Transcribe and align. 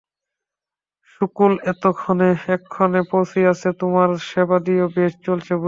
সুকুল 1.11 1.53
এক্ষণে 1.71 3.01
পৌঁছিয়াছে, 3.11 3.69
তোমার 3.81 4.09
সেবাদিও 4.29 4.85
বেশ 4.95 5.11
চলছে 5.25 5.43
বোধ 5.43 5.47
হয়। 5.47 5.59